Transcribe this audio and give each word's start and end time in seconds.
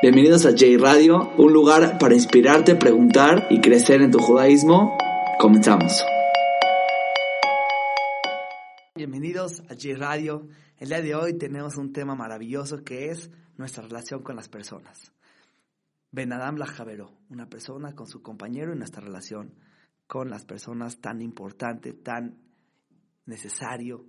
Bienvenidos 0.00 0.46
a 0.46 0.50
J 0.50 0.78
Radio, 0.78 1.32
un 1.38 1.52
lugar 1.52 1.98
para 1.98 2.14
inspirarte, 2.14 2.76
preguntar 2.76 3.48
y 3.50 3.60
crecer 3.60 4.00
en 4.00 4.12
tu 4.12 4.20
judaísmo. 4.20 4.96
Comenzamos. 5.40 6.04
Bienvenidos 8.94 9.58
a 9.62 9.74
J 9.74 9.96
Radio. 9.96 10.46
El 10.76 10.90
día 10.90 11.02
de 11.02 11.16
hoy 11.16 11.36
tenemos 11.36 11.76
un 11.76 11.92
tema 11.92 12.14
maravilloso 12.14 12.84
que 12.84 13.10
es 13.10 13.32
nuestra 13.56 13.82
relación 13.82 14.22
con 14.22 14.36
las 14.36 14.48
personas. 14.48 15.10
Ben 16.12 16.32
Adam 16.32 16.58
Lajavero, 16.58 17.18
una 17.28 17.48
persona 17.48 17.96
con 17.96 18.06
su 18.06 18.22
compañero 18.22 18.72
y 18.72 18.78
nuestra 18.78 19.02
relación 19.02 19.56
con 20.06 20.30
las 20.30 20.44
personas 20.44 21.00
tan 21.00 21.20
importante, 21.20 21.92
tan 21.92 22.38
necesario, 23.26 24.06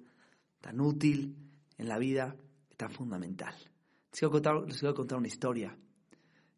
tan 0.61 0.81
útil 0.81 1.35
en 1.79 1.87
la 1.87 1.97
vida, 1.97 2.35
tan 2.77 2.91
fundamental. 2.91 3.55
Les 4.11 4.19
quiero, 4.19 4.31
contar, 4.31 4.55
les 4.67 4.79
quiero 4.79 4.95
contar 4.95 5.17
una 5.17 5.27
historia 5.27 5.77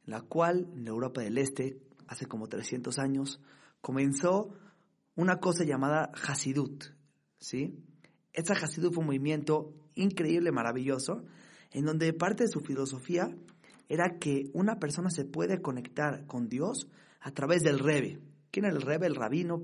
la 0.06 0.22
cual 0.22 0.68
en 0.76 0.88
Europa 0.88 1.22
del 1.22 1.38
Este, 1.38 1.80
hace 2.08 2.26
como 2.26 2.48
300 2.48 2.98
años, 3.00 3.40
comenzó 3.82 4.54
una 5.16 5.40
cosa 5.40 5.64
llamada 5.64 6.12
Hasidut. 6.28 6.84
¿sí? 7.40 7.80
Esta 8.34 8.54
Hasidut 8.54 8.94
fue 8.94 9.02
un 9.02 9.08
movimiento 9.08 9.74
increíble, 9.96 10.52
maravilloso, 10.52 11.24
en 11.72 11.86
donde 11.86 12.14
parte 12.14 12.44
de 12.44 12.50
su 12.50 12.60
filosofía 12.62 13.36
era 13.88 14.18
que 14.20 14.50
una 14.54 14.80
persona 14.80 15.10
se 15.10 15.26
puede 15.26 15.62
conectar 15.62 16.26
con 16.26 16.48
Dios 16.48 16.88
a 17.20 17.32
través 17.32 17.62
del 17.64 17.80
Rebe. 17.80 18.20
¿Quién 18.52 18.66
era 18.66 18.76
el 18.76 18.82
Rebe? 18.82 19.08
El 19.08 19.16
rabino, 19.16 19.64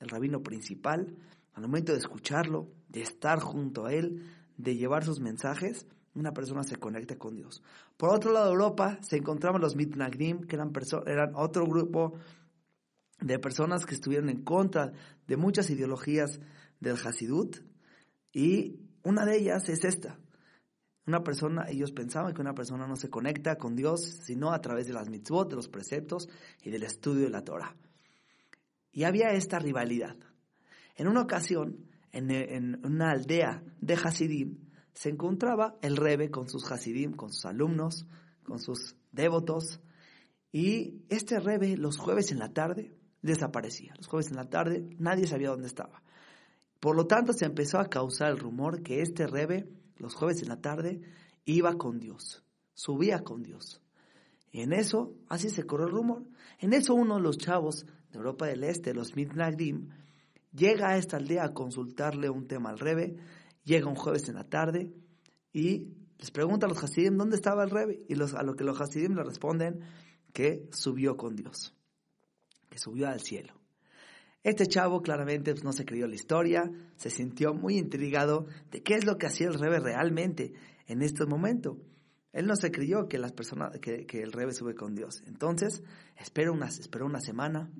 el 0.00 0.08
rabino 0.08 0.42
principal. 0.42 1.16
Al 1.54 1.62
momento 1.62 1.92
de 1.92 1.98
escucharlo, 1.98 2.68
de 2.88 3.02
estar 3.02 3.40
junto 3.40 3.86
a 3.86 3.92
él, 3.92 4.24
de 4.56 4.76
llevar 4.76 5.04
sus 5.04 5.20
mensajes, 5.20 5.86
una 6.18 6.32
persona 6.32 6.62
se 6.64 6.76
conecta 6.76 7.16
con 7.16 7.34
Dios. 7.34 7.62
Por 7.96 8.10
otro 8.10 8.32
lado 8.32 8.50
Europa 8.50 8.98
se 9.02 9.16
encontraban 9.16 9.60
los 9.60 9.76
Mitnagdim, 9.76 10.46
que 10.46 10.56
eran, 10.56 10.72
eran 11.06 11.32
otro 11.34 11.66
grupo 11.66 12.14
de 13.20 13.38
personas 13.38 13.84
que 13.84 13.94
estuvieron 13.94 14.28
en 14.28 14.42
contra 14.42 14.92
de 15.26 15.36
muchas 15.36 15.70
ideologías 15.70 16.40
del 16.80 16.96
Hasidut, 16.96 17.56
y 18.32 18.78
una 19.02 19.24
de 19.24 19.36
ellas 19.36 19.68
es 19.68 19.84
esta. 19.84 20.18
Una 21.06 21.24
persona, 21.24 21.64
ellos 21.68 21.92
pensaban 21.92 22.34
que 22.34 22.42
una 22.42 22.54
persona 22.54 22.86
no 22.86 22.94
se 22.94 23.08
conecta 23.08 23.56
con 23.56 23.74
Dios 23.74 24.02
sino 24.26 24.52
a 24.52 24.60
través 24.60 24.86
de 24.86 24.92
las 24.92 25.08
mitzvot, 25.08 25.48
de 25.48 25.56
los 25.56 25.68
preceptos 25.68 26.28
y 26.62 26.70
del 26.70 26.82
estudio 26.82 27.24
de 27.24 27.30
la 27.30 27.42
Torah. 27.42 27.74
Y 28.92 29.04
había 29.04 29.30
esta 29.32 29.58
rivalidad. 29.58 30.16
En 30.96 31.08
una 31.08 31.22
ocasión, 31.22 31.86
en, 32.12 32.30
en 32.30 32.84
una 32.84 33.12
aldea 33.12 33.62
de 33.80 33.94
Hasidim, 33.94 34.67
se 34.98 35.10
encontraba 35.10 35.78
el 35.80 35.96
Rebe 35.96 36.28
con 36.28 36.48
sus 36.48 36.68
Hasidim, 36.72 37.12
con 37.12 37.32
sus 37.32 37.44
alumnos, 37.44 38.04
con 38.42 38.58
sus 38.58 38.96
devotos, 39.12 39.80
y 40.50 41.04
este 41.08 41.38
Rebe 41.38 41.76
los 41.76 41.98
jueves 41.98 42.32
en 42.32 42.40
la 42.40 42.52
tarde 42.52 42.96
desaparecía. 43.22 43.94
Los 43.96 44.08
jueves 44.08 44.30
en 44.30 44.34
la 44.34 44.50
tarde 44.50 44.90
nadie 44.98 45.28
sabía 45.28 45.50
dónde 45.50 45.68
estaba. 45.68 46.02
Por 46.80 46.96
lo 46.96 47.06
tanto, 47.06 47.32
se 47.32 47.44
empezó 47.44 47.78
a 47.78 47.88
causar 47.88 48.32
el 48.32 48.40
rumor 48.40 48.82
que 48.82 49.00
este 49.00 49.28
Rebe, 49.28 49.68
los 49.98 50.14
jueves 50.14 50.42
en 50.42 50.48
la 50.48 50.60
tarde, 50.60 51.00
iba 51.44 51.78
con 51.78 52.00
Dios, 52.00 52.42
subía 52.74 53.20
con 53.20 53.44
Dios. 53.44 53.80
En 54.50 54.72
eso, 54.72 55.14
así 55.28 55.48
se 55.48 55.62
corrió 55.62 55.86
el 55.86 55.92
rumor. 55.92 56.24
En 56.58 56.72
eso 56.72 56.94
uno 56.94 57.18
de 57.18 57.22
los 57.22 57.38
chavos 57.38 57.86
de 58.10 58.18
Europa 58.18 58.46
del 58.46 58.64
Este, 58.64 58.94
los 58.94 59.14
Mitnagdim, 59.14 59.90
llega 60.52 60.88
a 60.88 60.96
esta 60.96 61.18
aldea 61.18 61.44
a 61.44 61.54
consultarle 61.54 62.30
un 62.30 62.48
tema 62.48 62.70
al 62.70 62.80
Rebe, 62.80 63.14
llega 63.68 63.86
un 63.86 63.94
jueves 63.94 64.28
en 64.28 64.36
la 64.36 64.44
tarde 64.44 64.90
y 65.52 65.92
les 66.18 66.30
pregunta 66.30 66.66
a 66.66 66.68
los 66.68 66.82
Hasidim 66.82 67.16
dónde 67.16 67.36
estaba 67.36 67.62
el 67.62 67.70
Rebe. 67.70 68.04
Y 68.08 68.14
los, 68.14 68.34
a 68.34 68.42
lo 68.42 68.56
que 68.56 68.64
los 68.64 68.80
Hasidim 68.80 69.14
le 69.14 69.22
responden 69.22 69.80
que 70.32 70.68
subió 70.72 71.16
con 71.16 71.36
Dios, 71.36 71.74
que 72.68 72.78
subió 72.78 73.08
al 73.08 73.20
cielo. 73.20 73.54
Este 74.42 74.66
chavo 74.66 75.02
claramente 75.02 75.52
pues, 75.52 75.64
no 75.64 75.72
se 75.72 75.84
creyó 75.84 76.06
la 76.06 76.14
historia, 76.14 76.70
se 76.96 77.10
sintió 77.10 77.52
muy 77.52 77.76
intrigado 77.76 78.46
de 78.70 78.82
qué 78.82 78.94
es 78.94 79.04
lo 79.04 79.18
que 79.18 79.26
hacía 79.26 79.48
el 79.48 79.58
Rebe 79.58 79.80
realmente 79.80 80.54
en 80.86 81.02
este 81.02 81.26
momento. 81.26 81.76
Él 82.32 82.46
no 82.46 82.56
se 82.56 82.70
creyó 82.70 83.08
que, 83.08 83.18
las 83.18 83.32
personas, 83.32 83.78
que, 83.80 84.06
el 84.12 84.32
Rebe 84.32 84.52
sube 84.52 84.74
con 84.74 84.94
Dios. 84.94 85.22
Entonces, 85.26 85.82
espera 86.16 86.52
una, 86.52 86.68
esperó 86.68 87.06
una 87.06 87.20
semana 87.20 87.70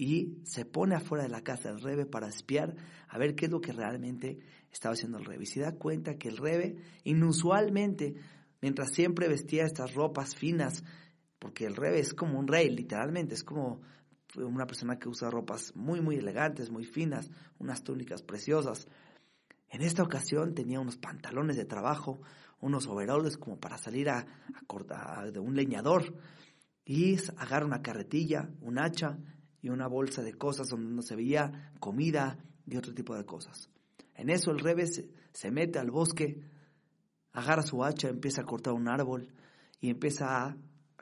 y 0.00 0.40
se 0.44 0.64
pone 0.64 0.94
afuera 0.94 1.24
de 1.24 1.28
la 1.28 1.42
casa 1.42 1.68
del 1.68 1.82
Rebe 1.82 2.06
para 2.06 2.26
espiar 2.26 2.74
a 3.06 3.18
ver 3.18 3.34
qué 3.34 3.44
es 3.44 3.50
lo 3.50 3.60
que 3.60 3.72
realmente 3.72 4.38
estaba 4.72 4.94
haciendo 4.94 5.18
el 5.18 5.26
Rebe. 5.26 5.42
Y 5.42 5.46
se 5.46 5.60
da 5.60 5.72
cuenta 5.72 6.16
que 6.16 6.28
el 6.28 6.38
Rebe, 6.38 6.78
inusualmente, 7.04 8.14
mientras 8.62 8.92
siempre 8.92 9.28
vestía 9.28 9.66
estas 9.66 9.94
ropas 9.94 10.34
finas, 10.34 10.82
porque 11.38 11.66
el 11.66 11.76
Rebe 11.76 12.00
es 12.00 12.14
como 12.14 12.38
un 12.38 12.48
rey, 12.48 12.70
literalmente, 12.70 13.34
es 13.34 13.44
como 13.44 13.82
una 14.36 14.66
persona 14.66 14.98
que 14.98 15.10
usa 15.10 15.28
ropas 15.28 15.76
muy, 15.76 16.00
muy 16.00 16.16
elegantes, 16.16 16.70
muy 16.70 16.86
finas, 16.86 17.30
unas 17.58 17.84
túnicas 17.84 18.22
preciosas. 18.22 18.88
En 19.68 19.82
esta 19.82 20.02
ocasión 20.02 20.54
tenía 20.54 20.80
unos 20.80 20.96
pantalones 20.96 21.58
de 21.58 21.66
trabajo, 21.66 22.22
unos 22.60 22.86
overoles 22.86 23.36
como 23.36 23.60
para 23.60 23.76
salir 23.76 24.08
a, 24.08 24.24
cortar 24.66 25.30
de 25.30 25.40
un 25.40 25.54
leñador 25.54 26.14
y 26.86 27.18
agarra 27.36 27.66
una 27.66 27.82
carretilla, 27.82 28.48
un 28.62 28.78
hacha 28.78 29.18
y 29.62 29.68
una 29.68 29.86
bolsa 29.86 30.22
de 30.22 30.34
cosas 30.34 30.68
donde 30.68 30.94
no 30.94 31.02
se 31.02 31.16
veía 31.16 31.72
comida 31.80 32.38
y 32.66 32.76
otro 32.76 32.94
tipo 32.94 33.14
de 33.16 33.24
cosas. 33.24 33.68
En 34.14 34.30
eso 34.30 34.50
el 34.50 34.58
rebe 34.58 34.86
se, 34.86 35.50
mete 35.50 35.78
al 35.78 35.90
bosque, 35.90 36.42
agarra 37.32 37.62
su 37.62 37.84
hacha, 37.84 38.08
empieza 38.08 38.42
a 38.42 38.46
cortar 38.46 38.74
un 38.74 38.88
árbol 38.88 39.32
y 39.80 39.90
empieza 39.90 40.44
a 40.44 40.56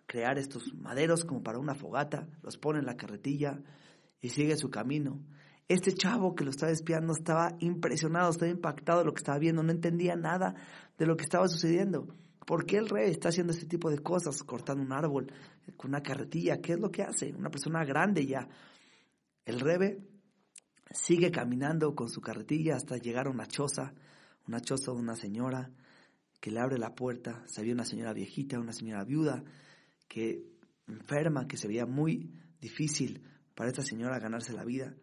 crear 0.06 0.38
estos 0.38 0.74
maderos 0.74 1.24
como 1.24 1.42
para 1.42 1.58
una 1.58 1.74
fogata, 1.74 2.28
los 2.42 2.56
pone 2.56 2.78
en 2.78 2.86
la 2.86 2.96
carretilla 2.96 3.60
y 4.20 4.30
sigue 4.30 4.56
su 4.56 4.70
camino. 4.70 5.20
Este 5.69 5.92
chavo 5.92 6.34
que 6.34 6.44
lo 6.44 6.50
estaba 6.50 6.72
espiando 6.72 7.12
estaba 7.12 7.56
impresionado, 7.60 8.30
estaba 8.30 8.50
impactado 8.50 9.00
de 9.00 9.04
lo 9.04 9.12
que 9.12 9.19
estaba 9.19 9.38
viendo, 9.38 9.62
no 9.62 9.70
entendía 9.70 10.16
nada 10.16 10.54
de 10.96 11.06
lo 11.06 11.16
que 11.16 11.25
estaba 11.25 11.46
sucediendo. 11.48 12.08
¿Por 12.46 12.64
qué 12.64 12.78
el 12.78 12.88
rey 12.88 13.10
está 13.10 13.28
haciendo 13.28 13.52
este 13.52 13.66
tipo 13.66 13.90
de 13.90 13.98
cosas, 13.98 14.42
cortando 14.42 14.82
un 14.82 14.92
árbol 14.92 15.30
con 15.76 15.90
una 15.90 16.02
carretilla? 16.02 16.60
¿Qué 16.60 16.72
es 16.72 16.80
lo 16.80 16.90
que 16.90 17.02
hace? 17.02 17.32
Una 17.34 17.50
persona 17.50 17.84
grande 17.84 18.26
ya. 18.26 18.48
El 19.44 19.60
rebe 19.60 19.98
sigue 20.90 21.30
caminando 21.30 21.94
con 21.94 22.08
su 22.08 22.20
carretilla 22.20 22.76
hasta 22.76 22.96
llegar 22.96 23.26
a 23.26 23.30
una 23.30 23.46
choza, 23.46 23.92
una 24.46 24.60
choza 24.60 24.92
de 24.92 24.98
una 24.98 25.16
señora 25.16 25.70
que 26.40 26.50
le 26.50 26.60
abre 26.60 26.78
la 26.78 26.94
puerta. 26.94 27.42
Se 27.46 27.62
ve 27.62 27.72
una 27.72 27.84
señora 27.84 28.12
viejita, 28.12 28.58
una 28.58 28.72
señora 28.72 29.04
viuda, 29.04 29.42
que 30.06 30.44
enferma, 30.86 31.46
que 31.46 31.56
se 31.56 31.68
veía 31.68 31.86
muy 31.86 32.32
difícil 32.60 33.22
para 33.54 33.70
esta 33.70 33.82
señora 33.82 34.18
ganarse 34.18 34.52
la 34.52 34.64
vida. 34.64 34.94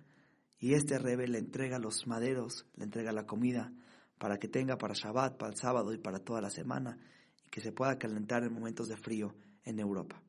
Y 0.59 0.73
este 0.73 0.97
rebe 0.97 1.27
le 1.27 1.37
entrega 1.37 1.79
los 1.79 2.07
maderos, 2.07 2.65
le 2.75 2.85
entrega 2.85 3.11
la 3.11 3.25
comida 3.25 3.73
para 4.17 4.37
que 4.37 4.47
tenga 4.47 4.77
para 4.77 4.93
Shabbat, 4.93 5.37
para 5.37 5.51
el 5.51 5.57
sábado 5.57 5.93
y 5.93 5.97
para 5.97 6.19
toda 6.19 6.41
la 6.41 6.49
semana 6.49 6.97
y 7.45 7.49
que 7.49 7.61
se 7.61 7.71
pueda 7.71 7.97
calentar 7.97 8.43
en 8.43 8.53
momentos 8.53 8.87
de 8.87 8.97
frío 8.97 9.35
en 9.63 9.79
Europa. 9.79 10.21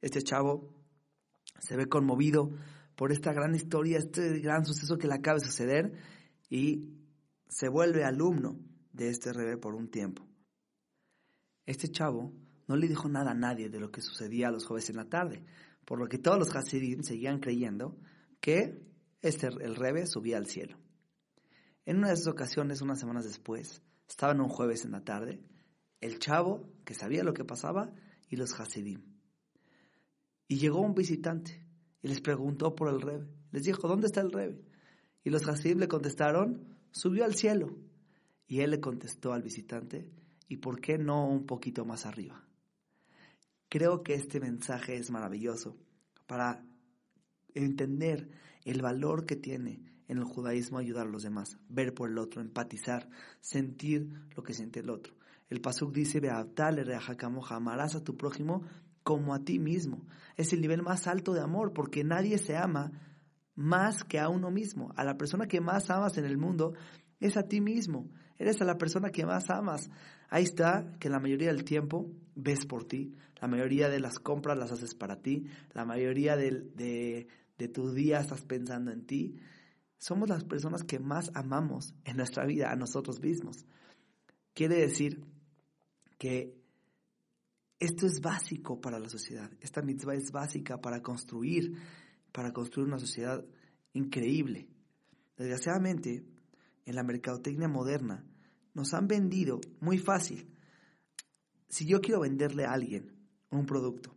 Este 0.00 0.22
chavo 0.22 0.74
se 1.58 1.76
ve 1.76 1.88
conmovido 1.88 2.50
por 2.94 3.12
esta 3.12 3.32
gran 3.32 3.54
historia, 3.54 3.98
este 3.98 4.38
gran 4.40 4.64
suceso 4.64 4.98
que 4.98 5.08
le 5.08 5.14
acaba 5.14 5.38
de 5.38 5.44
suceder 5.44 5.92
y 6.48 6.94
se 7.48 7.68
vuelve 7.68 8.04
alumno 8.04 8.58
de 8.92 9.08
este 9.10 9.32
rebe 9.32 9.56
por 9.56 9.74
un 9.74 9.90
tiempo. 9.90 10.26
Este 11.66 11.88
chavo 11.88 12.32
no 12.66 12.76
le 12.76 12.88
dijo 12.88 13.08
nada 13.08 13.32
a 13.32 13.34
nadie 13.34 13.68
de 13.68 13.80
lo 13.80 13.90
que 13.90 14.00
sucedía 14.00 14.48
a 14.48 14.50
los 14.50 14.66
jueves 14.66 14.90
en 14.90 14.96
la 14.96 15.08
tarde, 15.08 15.44
por 15.84 15.98
lo 15.98 16.08
que 16.08 16.18
todos 16.18 16.38
los 16.38 16.54
Hasidim 16.54 17.02
seguían 17.02 17.40
creyendo 17.40 17.96
que 18.40 18.86
este, 19.22 19.46
el 19.46 19.74
Rebe 19.74 20.06
subía 20.06 20.36
al 20.36 20.46
cielo. 20.46 20.78
En 21.86 21.98
una 21.98 22.08
de 22.08 22.14
esas 22.14 22.26
ocasiones, 22.26 22.82
unas 22.82 23.00
semanas 23.00 23.24
después, 23.24 23.82
estaban 24.08 24.40
un 24.40 24.48
jueves 24.48 24.84
en 24.84 24.92
la 24.92 25.04
tarde, 25.04 25.40
el 26.00 26.18
chavo 26.18 26.68
que 26.84 26.94
sabía 26.94 27.24
lo 27.24 27.32
que 27.32 27.44
pasaba 27.44 27.92
y 28.28 28.36
los 28.36 28.58
Hasidim. 28.58 29.17
Y 30.48 30.58
llegó 30.58 30.80
un 30.80 30.94
visitante 30.94 31.64
y 32.02 32.08
les 32.08 32.20
preguntó 32.20 32.74
por 32.74 32.88
el 32.88 33.00
Rebe. 33.00 33.28
Les 33.52 33.62
dijo, 33.62 33.86
¿dónde 33.86 34.08
está 34.08 34.20
el 34.20 34.32
Rebe? 34.32 34.60
Y 35.22 35.30
los 35.30 35.46
Hasidim 35.46 35.78
le 35.78 35.88
contestaron, 35.88 36.78
subió 36.90 37.24
al 37.24 37.34
cielo. 37.34 37.78
Y 38.46 38.60
él 38.60 38.70
le 38.70 38.80
contestó 38.80 39.34
al 39.34 39.42
visitante, 39.42 40.10
¿Y 40.48 40.56
por 40.56 40.80
qué 40.80 40.98
no 40.98 41.28
un 41.28 41.46
poquito 41.46 41.84
más 41.84 42.06
arriba? 42.06 42.42
Creo 43.68 44.02
que 44.02 44.14
este 44.14 44.40
mensaje 44.40 44.96
es 44.96 45.10
maravilloso 45.10 45.76
para 46.26 46.64
entender 47.54 48.30
el 48.64 48.80
valor 48.80 49.26
que 49.26 49.36
tiene 49.36 49.82
en 50.08 50.16
el 50.16 50.24
judaísmo 50.24 50.78
ayudar 50.78 51.06
a 51.06 51.10
los 51.10 51.22
demás, 51.22 51.58
ver 51.68 51.92
por 51.92 52.08
el 52.08 52.16
otro, 52.16 52.40
empatizar, 52.40 53.10
sentir 53.40 54.10
lo 54.34 54.42
que 54.42 54.54
siente 54.54 54.80
el 54.80 54.88
otro. 54.88 55.14
El 55.50 55.60
pasuk 55.60 55.92
dice, 55.92 56.20
amarás 57.50 57.94
a 57.94 58.04
tu 58.04 58.16
prójimo 58.16 58.62
como 59.08 59.32
a 59.32 59.42
ti 59.42 59.58
mismo. 59.58 60.04
Es 60.36 60.52
el 60.52 60.60
nivel 60.60 60.82
más 60.82 61.06
alto 61.06 61.32
de 61.32 61.40
amor 61.40 61.72
porque 61.72 62.04
nadie 62.04 62.36
se 62.36 62.58
ama 62.58 62.92
más 63.54 64.04
que 64.04 64.18
a 64.18 64.28
uno 64.28 64.50
mismo. 64.50 64.92
A 64.96 65.04
la 65.04 65.16
persona 65.16 65.46
que 65.46 65.62
más 65.62 65.88
amas 65.88 66.18
en 66.18 66.26
el 66.26 66.36
mundo 66.36 66.74
es 67.18 67.38
a 67.38 67.44
ti 67.44 67.62
mismo. 67.62 68.10
Eres 68.36 68.60
a 68.60 68.66
la 68.66 68.76
persona 68.76 69.08
que 69.08 69.24
más 69.24 69.48
amas. 69.48 69.88
Ahí 70.28 70.44
está 70.44 70.92
que 71.00 71.08
la 71.08 71.20
mayoría 71.20 71.48
del 71.48 71.64
tiempo 71.64 72.12
ves 72.34 72.66
por 72.66 72.84
ti. 72.84 73.14
La 73.40 73.48
mayoría 73.48 73.88
de 73.88 73.98
las 73.98 74.18
compras 74.18 74.58
las 74.58 74.72
haces 74.72 74.94
para 74.94 75.22
ti. 75.22 75.46
La 75.72 75.86
mayoría 75.86 76.36
de, 76.36 76.50
de, 76.74 77.28
de 77.56 77.68
tu 77.68 77.90
día 77.94 78.20
estás 78.20 78.42
pensando 78.42 78.90
en 78.90 79.06
ti. 79.06 79.36
Somos 79.96 80.28
las 80.28 80.44
personas 80.44 80.84
que 80.84 80.98
más 80.98 81.30
amamos 81.32 81.94
en 82.04 82.18
nuestra 82.18 82.44
vida 82.44 82.70
a 82.70 82.76
nosotros 82.76 83.22
mismos. 83.22 83.64
Quiere 84.52 84.76
decir 84.76 85.24
que 86.18 86.58
esto 87.78 88.06
es 88.06 88.20
básico 88.20 88.80
para 88.80 88.98
la 88.98 89.08
sociedad. 89.08 89.50
Esta 89.60 89.82
mitzvah 89.82 90.14
es 90.14 90.32
básica 90.32 90.80
para 90.80 91.00
construir, 91.00 91.74
para 92.32 92.52
construir 92.52 92.88
una 92.88 92.98
sociedad 92.98 93.44
increíble. 93.92 94.68
Desgraciadamente, 95.36 96.24
en 96.84 96.94
la 96.94 97.04
mercadotecnia 97.04 97.68
moderna, 97.68 98.24
nos 98.74 98.94
han 98.94 99.06
vendido 99.06 99.60
muy 99.80 99.98
fácil. 99.98 100.48
Si 101.68 101.86
yo 101.86 102.00
quiero 102.00 102.20
venderle 102.20 102.64
a 102.64 102.72
alguien 102.72 103.12
un 103.50 103.66
producto, 103.66 104.14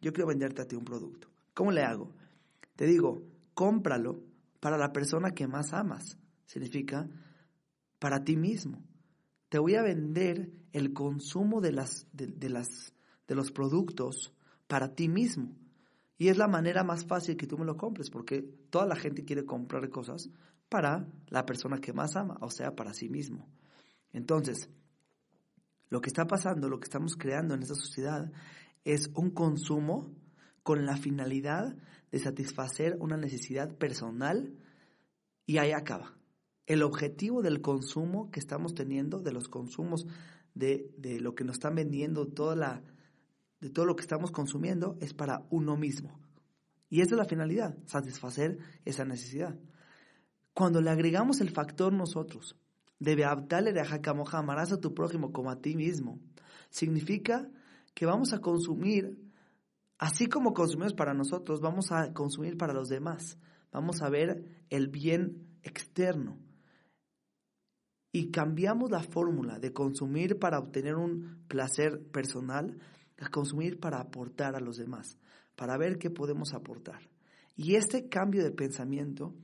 yo 0.00 0.12
quiero 0.12 0.28
venderte 0.28 0.62
a 0.62 0.66
ti 0.66 0.76
un 0.76 0.84
producto, 0.84 1.28
¿cómo 1.54 1.72
le 1.72 1.82
hago? 1.82 2.14
Te 2.76 2.86
digo, 2.86 3.22
cómpralo 3.54 4.22
para 4.60 4.78
la 4.78 4.92
persona 4.92 5.32
que 5.32 5.46
más 5.46 5.72
amas. 5.72 6.16
Significa 6.46 7.08
para 7.98 8.24
ti 8.24 8.36
mismo. 8.36 8.82
Te 9.48 9.58
voy 9.58 9.74
a 9.74 9.82
vender 9.82 10.50
el 10.72 10.92
consumo 10.92 11.60
de, 11.60 11.72
las, 11.72 12.06
de, 12.12 12.48
las, 12.48 12.94
de 13.30 13.36
los 13.36 13.52
productos 13.52 14.34
para 14.66 14.96
ti 14.96 15.08
mismo. 15.08 15.54
Y 16.18 16.30
es 16.30 16.36
la 16.36 16.48
manera 16.48 16.82
más 16.82 17.06
fácil 17.06 17.36
que 17.36 17.46
tú 17.46 17.56
me 17.56 17.64
lo 17.64 17.76
compres, 17.76 18.10
porque 18.10 18.42
toda 18.70 18.86
la 18.86 18.96
gente 18.96 19.24
quiere 19.24 19.46
comprar 19.46 19.88
cosas 19.88 20.28
para 20.68 21.06
la 21.28 21.46
persona 21.46 21.80
que 21.80 21.92
más 21.92 22.16
ama, 22.16 22.38
o 22.40 22.50
sea, 22.50 22.74
para 22.74 22.92
sí 22.92 23.08
mismo. 23.08 23.48
Entonces, 24.12 24.68
lo 25.90 26.00
que 26.00 26.08
está 26.08 26.26
pasando, 26.26 26.68
lo 26.68 26.80
que 26.80 26.86
estamos 26.86 27.14
creando 27.14 27.54
en 27.54 27.62
esta 27.62 27.76
sociedad, 27.76 28.32
es 28.84 29.12
un 29.14 29.30
consumo 29.30 30.12
con 30.64 30.84
la 30.84 30.96
finalidad 30.96 31.76
de 32.10 32.18
satisfacer 32.18 32.96
una 32.98 33.16
necesidad 33.16 33.76
personal 33.76 34.56
y 35.46 35.58
ahí 35.58 35.70
acaba. 35.70 36.16
El 36.66 36.82
objetivo 36.82 37.42
del 37.42 37.60
consumo 37.60 38.32
que 38.32 38.40
estamos 38.40 38.74
teniendo, 38.74 39.20
de 39.20 39.30
los 39.30 39.46
consumos, 39.46 40.08
de, 40.52 40.90
lo 41.20 41.36
que 41.36 41.44
nos 41.44 41.58
están 41.58 41.76
vendiendo, 41.76 42.26
toda 42.26 42.56
la, 42.56 42.82
de 43.60 43.70
todo 43.70 43.84
lo 43.84 43.96
que 43.96 44.02
estamos 44.02 44.30
consumiendo, 44.30 44.96
es 45.00 45.14
para 45.14 45.46
uno 45.50 45.76
mismo. 45.76 46.18
Y 46.88 47.00
esa 47.00 47.14
es 47.14 47.18
la 47.18 47.24
finalidad, 47.24 47.76
satisfacer 47.86 48.58
esa 48.84 49.04
necesidad. 49.04 49.58
Cuando 50.54 50.80
le 50.80 50.90
agregamos 50.90 51.40
el 51.40 51.50
factor 51.50 51.92
nosotros, 51.92 52.56
debe 52.98 53.24
abdale 53.24 53.72
de 53.72 53.82
amarás 54.32 54.72
a 54.72 54.80
tu 54.80 54.94
prójimo 54.94 55.32
como 55.32 55.50
a 55.50 55.60
ti 55.60 55.76
mismo, 55.76 56.18
significa 56.70 57.48
que 57.94 58.06
vamos 58.06 58.32
a 58.32 58.40
consumir 58.40 59.30
Así 60.00 60.28
como 60.28 60.54
consumimos 60.54 60.94
para 60.94 61.12
nosotros, 61.12 61.60
vamos 61.60 61.92
a 61.92 62.14
consumir 62.14 62.56
para 62.56 62.72
los 62.72 62.88
demás. 62.88 63.36
Vamos 63.70 64.00
a 64.00 64.08
ver 64.08 64.46
el 64.70 64.88
bien 64.88 65.58
externo. 65.62 66.38
Y 68.10 68.30
cambiamos 68.30 68.90
la 68.90 69.02
fórmula 69.02 69.58
de 69.58 69.74
consumir 69.74 70.38
para 70.38 70.58
obtener 70.58 70.94
un 70.94 71.44
placer 71.48 72.02
personal 72.10 72.78
a 73.20 73.28
consumir 73.28 73.78
para 73.78 74.00
aportar 74.00 74.56
a 74.56 74.60
los 74.60 74.76
demás, 74.76 75.18
para 75.54 75.76
ver 75.76 75.98
qué 75.98 76.10
podemos 76.10 76.52
aportar. 76.54 77.08
Y 77.56 77.76
este 77.76 78.08
cambio 78.08 78.42
de 78.42 78.50
pensamiento 78.50 79.34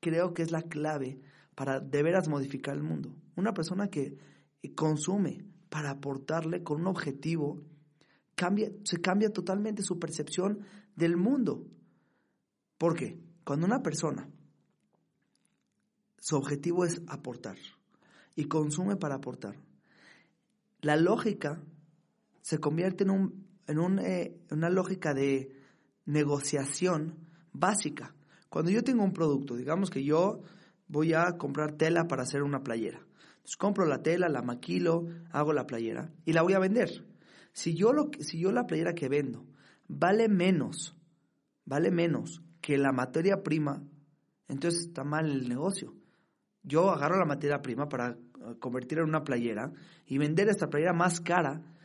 creo 0.00 0.34
que 0.34 0.42
es 0.42 0.50
la 0.50 0.62
clave 0.62 1.20
para 1.54 1.80
de 1.80 2.02
veras 2.02 2.28
modificar 2.28 2.74
el 2.74 2.82
mundo. 2.82 3.14
Una 3.36 3.54
persona 3.54 3.88
que 3.88 4.16
consume 4.74 5.44
para 5.68 5.90
aportarle 5.90 6.62
con 6.62 6.80
un 6.80 6.88
objetivo 6.88 7.62
se 8.84 9.00
cambia 9.00 9.30
totalmente 9.30 9.82
su 9.82 9.98
percepción 9.98 10.60
del 10.96 11.16
mundo. 11.16 11.66
¿Por 12.78 12.96
qué? 12.96 13.20
Cuando 13.44 13.66
una 13.66 13.82
persona, 13.82 14.28
su 16.18 16.36
objetivo 16.36 16.84
es 16.84 17.02
aportar 17.06 17.56
y 18.34 18.44
consume 18.44 18.96
para 18.96 19.16
aportar, 19.16 19.56
la 20.80 20.96
lógica 20.96 21.62
se 22.50 22.58
convierte 22.58 23.04
en, 23.04 23.10
un, 23.10 23.46
en 23.68 23.98
eh, 24.00 24.36
una 24.50 24.70
lógica 24.70 25.14
de 25.14 25.52
negociación 26.04 27.28
básica. 27.52 28.12
Cuando 28.48 28.72
yo 28.72 28.82
tengo 28.82 29.04
un 29.04 29.12
producto, 29.12 29.54
digamos 29.54 29.88
que 29.88 30.02
yo 30.02 30.42
voy 30.88 31.14
a 31.14 31.38
comprar 31.38 31.76
tela 31.76 32.08
para 32.08 32.24
hacer 32.24 32.42
una 32.42 32.64
playera. 32.64 33.06
Entonces 33.34 33.56
compro 33.56 33.86
la 33.86 34.02
tela, 34.02 34.28
la 34.28 34.42
maquilo, 34.42 35.06
hago 35.30 35.52
la 35.52 35.68
playera 35.68 36.10
y 36.24 36.32
la 36.32 36.42
voy 36.42 36.54
a 36.54 36.58
vender. 36.58 37.06
Si 37.52 37.76
yo, 37.76 37.92
lo, 37.92 38.10
si 38.18 38.40
yo 38.40 38.50
la 38.50 38.66
playera 38.66 38.94
que 38.94 39.08
vendo 39.08 39.46
vale 39.86 40.28
menos, 40.28 40.96
vale 41.64 41.92
menos 41.92 42.42
que 42.60 42.78
la 42.78 42.90
materia 42.90 43.44
prima, 43.44 43.80
entonces 44.48 44.88
está 44.88 45.04
mal 45.04 45.30
el 45.30 45.48
negocio. 45.48 45.94
Yo 46.64 46.90
agarro 46.90 47.16
la 47.16 47.26
materia 47.26 47.62
prima 47.62 47.88
para 47.88 48.08
eh, 48.08 48.56
convertirla 48.58 49.04
en 49.04 49.10
una 49.10 49.22
playera 49.22 49.72
y 50.04 50.18
vender 50.18 50.48
esta 50.48 50.68
playera 50.68 50.92
más 50.92 51.20
cara 51.20 51.76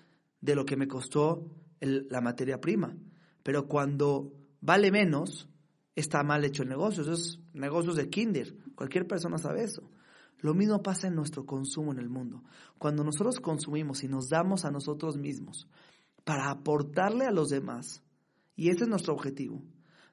de 0.42 0.56
lo 0.56 0.66
que 0.66 0.78
me 0.78 0.88
costó 0.88 1.50
la 1.80 2.22
materia 2.22 2.60
prima. 2.60 2.96
Pero 3.44 3.68
cuando 3.68 4.34
vale 4.62 4.92
menos, 4.92 5.50
está 5.96 6.24
mal 6.24 6.44
hecho 6.44 6.64
el 6.64 6.70
negocio. 6.70 7.04
Eso 7.04 7.14
es 7.14 7.40
negocios 7.54 7.96
de 7.96 8.10
kinder. 8.10 8.56
Cualquier 8.76 9.08
persona 9.08 9.38
sabe 9.38 9.64
eso. 9.64 9.90
Lo 10.40 10.54
mismo 10.54 10.82
pasa 10.84 11.08
en 11.08 11.16
nuestro 11.16 11.46
consumo 11.46 11.92
en 11.92 12.00
el 12.00 12.10
mundo. 12.10 12.44
Cuando 12.78 13.04
nosotros 13.04 13.40
consumimos 13.40 14.04
y 14.04 14.08
nos 14.08 14.30
damos 14.30 14.66
a 14.66 14.72
nosotros 14.72 15.18
mismos 15.18 15.68
para 16.24 16.50
aportarle 16.50 17.26
a 17.26 17.32
los 17.32 17.50
demás, 17.50 18.04
y 18.56 18.70
ese 18.70 18.84
es 18.84 18.90
nuestro 18.90 19.14
objetivo, 19.14 19.64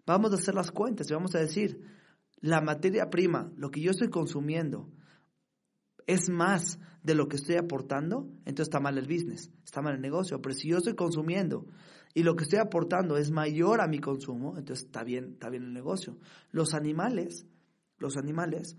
vamos 0.06 0.32
a 0.32 0.36
hacer 0.36 0.54
las 0.54 0.70
cuentas 0.70 1.10
y 1.10 1.14
vamos 1.14 1.34
a 1.34 1.40
decir, 1.40 1.82
la 2.40 2.60
materia 2.60 3.08
prima, 3.10 3.52
lo 3.56 3.70
que 3.70 3.80
yo 3.80 3.90
estoy 3.90 4.08
consumiendo, 4.08 4.90
es 6.06 6.28
más 6.28 6.78
de 7.02 7.14
lo 7.14 7.28
que 7.28 7.36
estoy 7.36 7.56
aportando, 7.56 8.28
entonces 8.44 8.68
está 8.68 8.80
mal 8.80 8.96
el 8.98 9.06
business, 9.06 9.50
está 9.64 9.82
mal 9.82 9.94
el 9.94 10.00
negocio. 10.00 10.40
Pero 10.40 10.54
si 10.54 10.68
yo 10.68 10.78
estoy 10.78 10.94
consumiendo 10.94 11.66
y 12.14 12.22
lo 12.22 12.36
que 12.36 12.44
estoy 12.44 12.58
aportando 12.58 13.16
es 13.16 13.30
mayor 13.30 13.80
a 13.80 13.88
mi 13.88 13.98
consumo, 13.98 14.56
entonces 14.56 14.86
está 14.86 15.02
bien, 15.02 15.32
está 15.32 15.48
bien 15.50 15.64
el 15.64 15.72
negocio. 15.72 16.16
Los 16.50 16.74
animales, 16.74 17.46
los 17.98 18.16
animales 18.16 18.76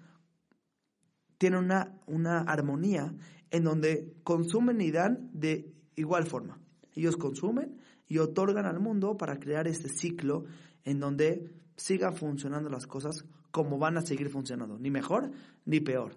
tienen 1.37 1.59
una, 1.59 1.99
una 2.07 2.39
armonía 2.39 3.13
en 3.51 3.63
donde 3.63 4.13
consumen 4.23 4.79
y 4.81 4.91
dan 4.91 5.29
de 5.33 5.73
igual 5.95 6.25
forma. 6.25 6.59
Ellos 6.95 7.17
consumen 7.17 7.77
y 8.07 8.19
otorgan 8.19 8.65
al 8.65 8.79
mundo 8.79 9.17
para 9.17 9.39
crear 9.39 9.67
este 9.67 9.89
ciclo 9.89 10.45
en 10.83 10.99
donde 10.99 11.51
sigan 11.75 12.15
funcionando 12.15 12.69
las 12.69 12.87
cosas 12.87 13.25
como 13.51 13.77
van 13.77 13.97
a 13.97 14.01
seguir 14.01 14.29
funcionando, 14.29 14.79
ni 14.79 14.89
mejor 14.89 15.31
ni 15.65 15.79
peor. 15.79 16.15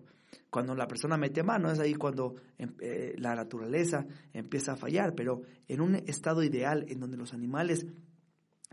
Cuando 0.56 0.74
la 0.74 0.88
persona 0.88 1.18
mete 1.18 1.42
mano 1.42 1.70
es 1.70 1.78
ahí 1.80 1.92
cuando 1.92 2.36
em, 2.56 2.72
eh, 2.80 3.14
la 3.18 3.34
naturaleza 3.34 4.06
empieza 4.32 4.72
a 4.72 4.76
fallar, 4.76 5.14
pero 5.14 5.42
en 5.68 5.82
un 5.82 5.96
estado 5.96 6.42
ideal 6.42 6.86
en 6.88 6.98
donde 6.98 7.18
los 7.18 7.34
animales 7.34 7.84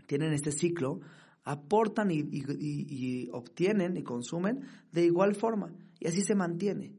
tienen 0.06 0.32
este 0.32 0.50
ciclo, 0.50 1.00
aportan 1.44 2.10
y, 2.10 3.28
obtienen 3.32 3.98
y 3.98 4.02
consumen 4.02 4.62
de 4.92 5.04
igual 5.04 5.34
forma. 5.34 5.74
Y 6.00 6.06
así 6.06 6.22
se 6.22 6.34
mantiene. 6.34 6.94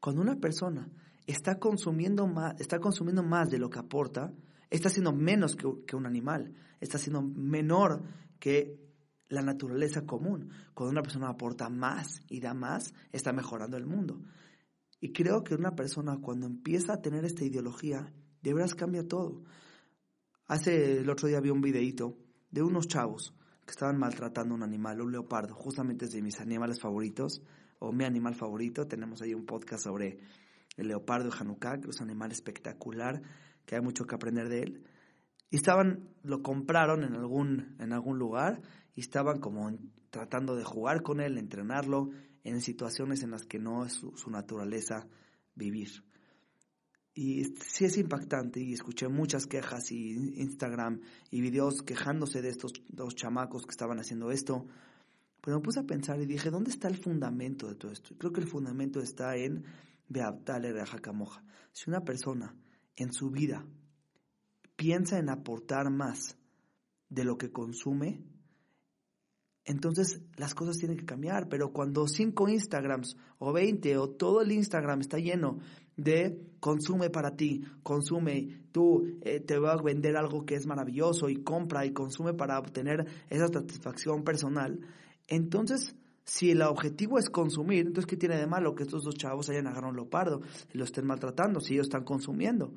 Cuando 0.00 0.22
una 0.22 0.36
persona 0.36 0.88
está 1.26 1.58
consumiendo 1.58 2.26
más, 2.26 2.58
está 2.58 2.78
consumiendo 2.78 3.22
más 3.22 3.50
de 3.50 3.58
lo 3.58 3.68
que 3.68 3.80
aporta, 3.80 4.32
está 4.70 4.88
siendo 4.88 5.12
menos 5.12 5.54
que, 5.54 5.68
que 5.86 5.96
un 5.96 6.06
animal, 6.06 6.54
está 6.80 6.96
siendo 6.96 7.20
menor 7.20 8.04
que 8.38 8.78
la 9.30 9.42
naturaleza 9.42 10.04
común. 10.04 10.50
Cuando 10.74 10.90
una 10.90 11.02
persona 11.02 11.28
aporta 11.28 11.70
más 11.70 12.20
y 12.28 12.40
da 12.40 12.52
más, 12.52 12.92
está 13.12 13.32
mejorando 13.32 13.76
el 13.78 13.86
mundo. 13.86 14.20
Y 15.00 15.12
creo 15.12 15.42
que 15.42 15.54
una 15.54 15.74
persona 15.74 16.18
cuando 16.20 16.46
empieza 16.46 16.94
a 16.94 17.00
tener 17.00 17.24
esta 17.24 17.44
ideología, 17.44 18.12
de 18.42 18.54
veras 18.54 18.74
cambia 18.74 19.06
todo. 19.06 19.44
Hace 20.46 20.98
el 20.98 21.08
otro 21.08 21.28
día 21.28 21.40
vi 21.40 21.50
un 21.50 21.60
videíto 21.60 22.18
de 22.50 22.62
unos 22.62 22.88
chavos 22.88 23.34
que 23.64 23.70
estaban 23.70 23.98
maltratando 23.98 24.54
a 24.54 24.56
un 24.56 24.64
animal, 24.64 25.00
un 25.00 25.12
leopardo, 25.12 25.54
justamente 25.54 26.06
es 26.06 26.10
de 26.10 26.22
mis 26.22 26.40
animales 26.40 26.80
favoritos, 26.80 27.42
o 27.78 27.92
mi 27.92 28.04
animal 28.04 28.34
favorito. 28.34 28.86
Tenemos 28.86 29.22
ahí 29.22 29.32
un 29.32 29.46
podcast 29.46 29.84
sobre 29.84 30.18
el 30.76 30.88
leopardo 30.88 31.30
de 31.30 31.36
Hanukkah, 31.38 31.80
que 31.80 31.90
es 31.90 32.00
un 32.00 32.10
animal 32.10 32.32
espectacular, 32.32 33.22
que 33.64 33.76
hay 33.76 33.80
mucho 33.80 34.04
que 34.04 34.16
aprender 34.16 34.48
de 34.48 34.62
él. 34.62 34.84
Y 35.50 35.56
estaban, 35.56 36.10
lo 36.22 36.42
compraron 36.42 37.04
en 37.04 37.14
algún, 37.14 37.76
en 37.78 37.92
algún 37.92 38.18
lugar 38.18 38.60
y 38.94 39.00
estaban 39.00 39.40
como 39.40 39.70
tratando 40.10 40.56
de 40.56 40.64
jugar 40.64 41.02
con 41.02 41.20
él, 41.20 41.38
entrenarlo 41.38 42.10
en 42.44 42.60
situaciones 42.60 43.22
en 43.22 43.30
las 43.30 43.44
que 43.44 43.58
no 43.58 43.84
es 43.84 43.92
su, 43.92 44.30
naturaleza 44.30 45.06
vivir. 45.54 46.04
Y 47.14 47.44
sí 47.44 47.84
es 47.84 47.98
impactante 47.98 48.60
y 48.60 48.72
escuché 48.72 49.08
muchas 49.08 49.46
quejas 49.46 49.90
y 49.90 50.12
Instagram 50.40 51.00
y 51.30 51.40
videos 51.40 51.82
quejándose 51.82 52.40
de 52.40 52.48
estos 52.48 52.72
dos 52.88 53.14
chamacos 53.14 53.64
que 53.64 53.72
estaban 53.72 53.98
haciendo 53.98 54.30
esto. 54.30 54.66
Pero 55.42 55.58
me 55.58 55.62
puse 55.62 55.80
a 55.80 55.84
pensar 55.84 56.20
y 56.20 56.26
dije, 56.26 56.50
¿dónde 56.50 56.70
está 56.70 56.88
el 56.88 56.96
fundamento 56.96 57.68
de 57.68 57.74
todo 57.74 57.92
esto? 57.92 58.14
creo 58.16 58.32
que 58.32 58.40
el 58.40 58.46
fundamento 58.46 59.00
está 59.00 59.36
en 59.36 59.64
Beabtale 60.08 60.72
Moja. 61.12 61.42
Si 61.72 61.90
una 61.90 62.04
persona 62.04 62.54
en 62.96 63.12
su 63.12 63.30
vida 63.30 63.66
piensa 64.76 65.18
en 65.18 65.28
aportar 65.28 65.90
más 65.90 66.36
de 67.08 67.24
lo 67.24 67.36
que 67.36 67.50
consume, 67.50 68.22
entonces 69.70 70.20
las 70.36 70.54
cosas 70.54 70.76
tienen 70.78 70.96
que 70.96 71.06
cambiar. 71.06 71.48
Pero 71.48 71.72
cuando 71.72 72.06
cinco 72.08 72.48
Instagrams 72.48 73.16
o 73.38 73.52
20 73.52 73.96
o 73.98 74.10
todo 74.10 74.42
el 74.42 74.52
Instagram 74.52 75.00
está 75.00 75.18
lleno 75.18 75.58
de 75.96 76.40
consume 76.58 77.10
para 77.10 77.36
ti, 77.36 77.62
consume, 77.82 78.64
tú 78.72 79.18
eh, 79.22 79.40
te 79.40 79.58
voy 79.58 79.70
a 79.70 79.76
vender 79.76 80.16
algo 80.16 80.44
que 80.44 80.56
es 80.56 80.66
maravilloso 80.66 81.28
y 81.28 81.42
compra 81.42 81.86
y 81.86 81.92
consume 81.92 82.34
para 82.34 82.58
obtener 82.58 83.06
esa 83.28 83.48
satisfacción 83.48 84.24
personal, 84.24 84.80
entonces 85.28 85.94
si 86.24 86.50
el 86.50 86.62
objetivo 86.62 87.18
es 87.18 87.28
consumir, 87.28 87.86
entonces 87.86 88.06
¿qué 88.06 88.16
tiene 88.16 88.36
de 88.36 88.46
malo 88.46 88.74
que 88.74 88.84
estos 88.84 89.02
dos 89.04 89.14
chavos 89.14 89.50
hayan 89.50 89.66
agarrado 89.66 89.90
un 89.90 89.96
leopardo 89.96 90.40
y 90.72 90.78
lo 90.78 90.84
estén 90.84 91.06
maltratando 91.06 91.60
si 91.60 91.74
ellos 91.74 91.86
están 91.86 92.04
consumiendo? 92.04 92.72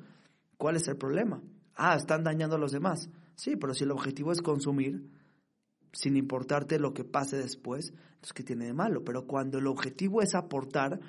¿Cuál 0.58 0.76
es 0.76 0.86
el 0.88 0.96
problema? 0.96 1.42
Ah, 1.76 1.96
están 1.96 2.24
dañando 2.24 2.56
a 2.56 2.58
los 2.58 2.72
demás. 2.72 3.08
Sí, 3.36 3.56
pero 3.56 3.74
si 3.74 3.84
el 3.84 3.90
objetivo 3.90 4.32
es 4.32 4.42
consumir, 4.42 5.08
sin 5.94 6.16
importarte 6.16 6.78
lo 6.78 6.92
que 6.92 7.04
pase 7.04 7.36
después, 7.36 7.90
entonces 7.90 8.32
¿qué 8.34 8.42
tiene 8.42 8.66
de 8.66 8.74
malo? 8.74 9.04
Pero 9.04 9.26
cuando 9.26 9.58
el 9.58 9.66
objetivo 9.66 10.22
es 10.22 10.34
aportar, 10.34 11.00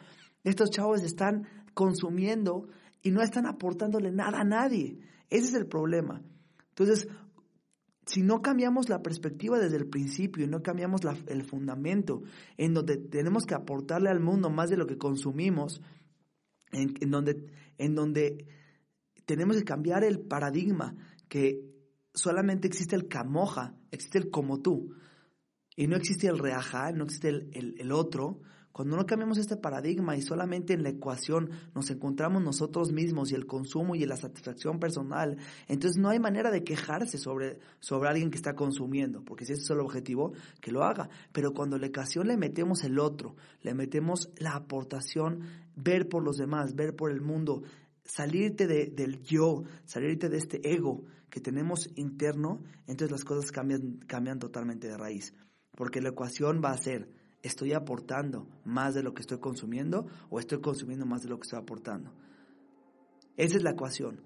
estos 0.44 0.70
chavos 0.70 1.04
están 1.04 1.48
consumiendo 1.74 2.68
y 3.02 3.12
no 3.12 3.22
están 3.22 3.46
aportándole 3.46 4.12
nada 4.12 4.40
a 4.40 4.44
nadie. 4.44 5.00
Ese 5.30 5.48
es 5.48 5.54
el 5.56 5.68
problema. 5.68 6.22
Entonces, 6.70 7.08
si 8.06 8.22
no 8.22 8.42
cambiamos 8.42 8.90
la 8.90 9.02
perspectiva 9.02 9.60
desde 9.60 9.78
el 9.78 9.88
principio 9.88 10.46
y 10.46 10.48
no 10.48 10.62
cambiamos 10.62 11.02
el 11.28 11.44
fundamento 11.44 12.22
en 12.58 12.74
donde 12.74 12.98
tenemos 12.98 13.46
que 13.46 13.56
aportarle 13.56 14.10
al 14.10 14.20
mundo 14.20 14.50
más 14.50 14.70
de 14.70 14.78
lo 14.78 14.86
que 14.86 14.98
consumimos, 14.98 15.82
en, 16.72 17.12
donde, 17.12 17.48
en 17.78 17.96
donde 17.96 18.46
tenemos 19.26 19.58
que 19.58 19.64
cambiar 19.64 20.04
el 20.04 20.20
paradigma 20.20 20.96
que 21.28 21.75
solamente 22.16 22.68
existe 22.68 22.96
el 22.96 23.08
camoja, 23.08 23.76
existe 23.92 24.18
el 24.18 24.32
como 24.32 24.62
tú, 24.62 24.96
y 25.76 25.88
no 25.88 25.96
existe 25.96 26.28
el 26.28 26.40
reaja, 26.40 26.92
no 26.92 27.04
existe 27.04 27.30
el, 27.30 27.76
el 27.78 27.92
otro, 27.92 28.42
cuando 28.76 28.98
no 28.98 29.06
cambiamos 29.06 29.38
este 29.38 29.56
paradigma 29.56 30.18
y 30.18 30.22
solamente 30.22 30.74
en 30.74 30.84
la 30.84 30.90
ecuación 30.90 31.50
nos 31.74 31.90
encontramos 31.92 32.44
nosotros 32.44 32.92
mismos 32.92 33.32
y 33.32 33.36
el 33.36 33.46
consumo 33.46 33.96
y 33.96 34.06
la 34.06 34.18
satisfacción 34.18 34.82
personal, 34.82 35.38
entonces 35.70 35.98
no 35.98 36.10
hay 36.10 36.20
manera 36.20 36.52
de 36.52 36.66
quejarse 36.66 37.18
sobre, 37.18 37.60
sobre 37.80 38.10
alguien 38.10 38.32
que 38.32 38.36
está 38.36 38.54
consumiendo, 38.54 39.24
porque 39.24 39.46
si 39.46 39.54
ese 39.54 39.62
es 39.62 39.70
el 39.70 39.80
objetivo, 39.80 40.34
que 40.60 40.74
lo 40.74 40.84
haga. 40.84 41.08
Pero 41.32 41.54
cuando 41.54 41.78
la 41.78 41.86
ecuación 41.88 42.28
le 42.28 42.36
metemos 42.36 42.84
el 42.84 43.00
otro, 43.00 43.38
le 43.62 43.74
metemos 43.74 44.30
la 44.40 44.56
aportación, 44.56 45.44
ver 45.78 46.10
por 46.10 46.22
los 46.22 46.36
demás, 46.36 46.76
ver 46.76 46.98
por 46.98 47.12
el 47.12 47.22
mundo, 47.22 47.64
salirte 48.04 48.68
de, 48.68 48.88
del 48.88 49.22
yo, 49.24 49.64
salirte 49.86 50.28
de 50.28 50.38
este 50.38 50.70
ego 50.70 51.06
que 51.36 51.42
tenemos 51.42 51.90
interno, 51.98 52.64
entonces 52.88 53.12
las 53.12 53.26
cosas 53.26 53.52
cambian, 53.52 53.98
cambian 54.08 54.40
totalmente 54.40 54.88
de 54.88 54.96
raíz. 54.96 55.34
Porque 55.76 56.00
la 56.00 56.12
ecuación 56.12 56.62
va 56.64 56.72
a 56.72 56.78
ser 56.78 57.10
¿Estoy 57.46 57.74
aportando 57.74 58.48
más 58.64 58.96
de 58.96 59.04
lo 59.04 59.14
que 59.14 59.22
estoy 59.22 59.38
consumiendo 59.38 60.08
o 60.32 60.40
estoy 60.40 60.62
consumiendo 60.62 61.06
más 61.06 61.22
de 61.22 61.30
lo 61.30 61.38
que 61.38 61.44
estoy 61.44 61.60
aportando? 61.60 62.12
Esa 63.38 63.58
es 63.58 63.62
la 63.62 63.72
ecuación. 63.72 64.20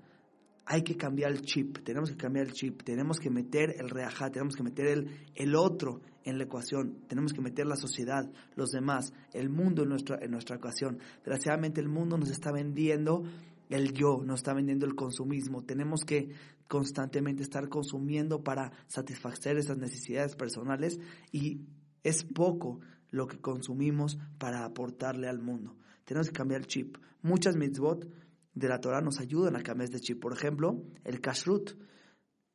Hay 0.66 0.84
que 0.84 0.96
cambiar 0.96 1.32
el 1.32 1.42
chip, 1.42 1.80
tenemos 1.84 2.12
que 2.12 2.16
cambiar 2.16 2.46
el 2.46 2.54
chip, 2.54 2.82
tenemos 2.84 3.20
que 3.20 3.30
meter 3.30 3.75
el 3.78 3.89
reajá, 3.89 4.32
tenemos 4.32 4.56
que 4.56 4.63
meter 4.63 4.88
el, 4.88 5.10
el 5.36 5.54
otro 5.56 6.00
en 6.24 6.38
la 6.38 6.46
ecuación, 6.46 7.01
tenemos 7.10 7.34
que 7.34 7.42
meter 7.42 7.66
la 7.66 7.75
sociedad, 7.75 8.24
los 8.56 8.70
demás, 8.70 9.12
el 9.34 9.50
mundo 9.50 9.84
en 9.84 9.89
nuestra, 9.89 10.20
en 10.22 10.32
nuestra 10.32 10.56
ecuación. 10.56 11.00
Desgraciadamente 11.18 11.82
el 11.82 11.89
mundo 11.89 12.18
nos 12.18 12.30
está 12.30 12.54
vendiendo 12.54 13.24
el 13.69 13.93
yo, 13.93 14.21
nos 14.25 14.39
está 14.39 14.53
vendiendo 14.53 14.85
el 14.85 14.95
consumismo. 14.95 15.63
Tenemos 15.63 16.03
que 16.03 16.31
constantemente 16.67 17.43
estar 17.43 17.69
consumiendo 17.69 18.43
para 18.43 18.71
satisfacer 18.88 19.57
esas 19.57 19.77
necesidades 19.77 20.35
personales 20.35 20.99
y 21.31 21.61
es 22.03 22.23
poco 22.23 22.79
lo 23.11 23.27
que 23.27 23.39
consumimos 23.39 24.17
para 24.38 24.65
aportarle 24.65 25.27
al 25.27 25.39
mundo. 25.39 25.77
Tenemos 26.05 26.27
que 26.27 26.35
cambiar 26.35 26.61
el 26.61 26.67
chip. 26.67 26.97
Muchas 27.21 27.55
mitzvot 27.55 28.07
de 28.53 28.67
la 28.67 28.81
Torah 28.81 29.01
nos 29.01 29.19
ayudan 29.19 29.55
a 29.55 29.63
cambiar 29.63 29.85
este 29.85 29.99
chip. 29.99 30.19
Por 30.19 30.33
ejemplo, 30.33 30.83
el 31.03 31.21
kashrut. 31.21 31.71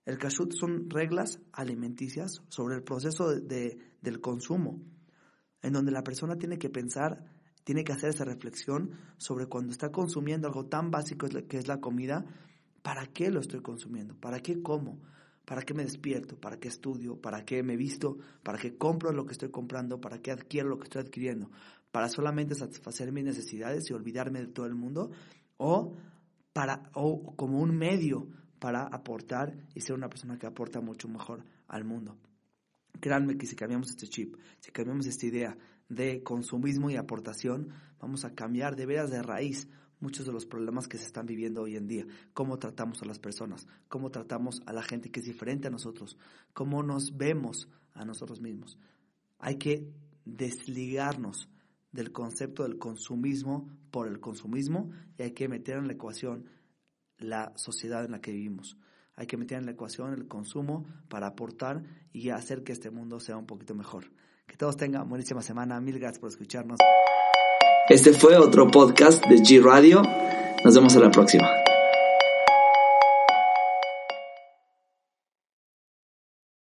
El 0.04 0.18
kashrut 0.18 0.52
son 0.52 0.90
reglas 0.90 1.40
alimenticias 1.52 2.42
sobre 2.48 2.76
el 2.76 2.82
proceso 2.82 3.28
de, 3.28 3.78
del 4.00 4.20
consumo, 4.20 4.82
en 5.62 5.72
donde 5.72 5.92
la 5.92 6.04
persona 6.04 6.36
tiene 6.36 6.58
que 6.58 6.68
pensar, 6.68 7.24
tiene 7.64 7.82
que 7.82 7.92
hacer 7.92 8.10
esa 8.10 8.24
reflexión 8.24 8.92
sobre 9.16 9.46
cuando 9.46 9.72
está 9.72 9.90
consumiendo 9.90 10.46
algo 10.46 10.66
tan 10.66 10.90
básico 10.90 11.26
que 11.48 11.58
es 11.58 11.66
la 11.66 11.80
comida, 11.80 12.24
¿para 12.82 13.06
qué 13.06 13.30
lo 13.30 13.40
estoy 13.40 13.60
consumiendo? 13.60 14.14
¿Para 14.14 14.40
qué 14.40 14.62
como? 14.62 15.00
¿Para 15.44 15.62
qué 15.62 15.74
me 15.74 15.82
despierto? 15.82 16.38
¿Para 16.38 16.58
qué 16.58 16.68
estudio? 16.68 17.20
¿Para 17.20 17.44
qué 17.44 17.62
me 17.62 17.76
visto? 17.76 18.18
¿Para 18.42 18.58
qué 18.58 18.76
compro 18.76 19.12
lo 19.12 19.26
que 19.26 19.32
estoy 19.32 19.50
comprando? 19.50 20.00
¿Para 20.00 20.20
qué 20.20 20.30
adquiero 20.30 20.68
lo 20.68 20.78
que 20.78 20.84
estoy 20.84 21.02
adquiriendo? 21.02 21.50
¿Para 21.90 22.08
solamente 22.08 22.54
satisfacer 22.54 23.12
mis 23.12 23.24
necesidades 23.24 23.88
y 23.88 23.94
olvidarme 23.94 24.40
de 24.40 24.48
todo 24.48 24.66
el 24.66 24.74
mundo? 24.74 25.10
¿O, 25.56 25.94
para, 26.52 26.90
o 26.92 27.34
como 27.36 27.60
un 27.60 27.76
medio 27.76 28.28
para 28.58 28.82
aportar 28.84 29.54
y 29.74 29.80
ser 29.80 29.94
una 29.94 30.08
persona 30.08 30.38
que 30.38 30.46
aporta 30.46 30.80
mucho 30.80 31.08
mejor 31.08 31.44
al 31.68 31.84
mundo? 31.84 32.16
Créanme 33.00 33.36
que 33.36 33.46
si 33.46 33.54
cambiamos 33.54 33.90
este 33.90 34.06
chip, 34.06 34.36
si 34.60 34.70
cambiamos 34.70 35.06
esta 35.06 35.26
idea 35.26 35.56
de 35.88 36.22
consumismo 36.22 36.90
y 36.90 36.96
aportación, 36.96 37.70
vamos 38.00 38.24
a 38.24 38.34
cambiar 38.34 38.76
de 38.76 38.86
veras 38.86 39.10
de 39.10 39.22
raíz 39.22 39.68
muchos 40.00 40.26
de 40.26 40.32
los 40.32 40.44
problemas 40.44 40.86
que 40.86 40.98
se 40.98 41.06
están 41.06 41.24
viviendo 41.24 41.62
hoy 41.62 41.76
en 41.76 41.86
día, 41.86 42.06
cómo 42.34 42.58
tratamos 42.58 43.02
a 43.02 43.06
las 43.06 43.18
personas, 43.18 43.66
cómo 43.88 44.10
tratamos 44.10 44.60
a 44.66 44.72
la 44.72 44.82
gente 44.82 45.10
que 45.10 45.20
es 45.20 45.26
diferente 45.26 45.68
a 45.68 45.70
nosotros, 45.70 46.18
cómo 46.52 46.82
nos 46.82 47.16
vemos 47.16 47.68
a 47.94 48.04
nosotros 48.04 48.40
mismos. 48.40 48.78
Hay 49.38 49.56
que 49.56 49.90
desligarnos 50.24 51.48
del 51.90 52.12
concepto 52.12 52.64
del 52.64 52.78
consumismo 52.78 53.68
por 53.90 54.08
el 54.08 54.20
consumismo 54.20 54.90
y 55.16 55.22
hay 55.22 55.30
que 55.32 55.48
meter 55.48 55.78
en 55.78 55.86
la 55.86 55.94
ecuación 55.94 56.46
la 57.18 57.52
sociedad 57.56 58.04
en 58.04 58.10
la 58.10 58.20
que 58.20 58.32
vivimos. 58.32 58.76
Hay 59.16 59.26
que 59.26 59.36
meter 59.36 59.58
en 59.58 59.66
la 59.66 59.72
ecuación 59.72 60.12
el 60.12 60.26
consumo 60.26 60.86
para 61.08 61.28
aportar 61.28 61.84
y 62.12 62.30
hacer 62.30 62.64
que 62.64 62.72
este 62.72 62.90
mundo 62.90 63.20
sea 63.20 63.36
un 63.36 63.46
poquito 63.46 63.74
mejor. 63.74 64.10
Que 64.46 64.56
todos 64.56 64.76
tengan 64.76 65.08
buenísima 65.08 65.42
semana. 65.42 65.80
Mil 65.80 65.98
gracias 65.98 66.18
por 66.18 66.28
escucharnos. 66.28 66.78
Este 67.88 68.12
fue 68.12 68.36
otro 68.36 68.70
podcast 68.70 69.24
de 69.26 69.36
G 69.36 69.62
Radio. 69.62 70.02
Nos 70.64 70.74
vemos 70.74 70.96
a 70.96 71.00
la 71.00 71.10
próxima. 71.10 71.63